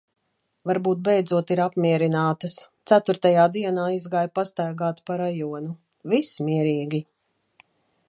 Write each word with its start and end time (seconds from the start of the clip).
Varbūt 0.69 1.03
beidzot 1.07 1.53
ir 1.55 1.61
apmierinātas. 1.65 2.57
Ceturtajā 2.93 3.45
dienā 3.59 3.85
izgāju 3.99 4.35
pastaigāt 4.41 5.05
pa 5.11 5.23
rajonu. 5.25 5.75
Viss 6.15 6.37
mierīgi. 6.49 7.07